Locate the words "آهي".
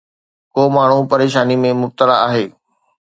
2.27-2.45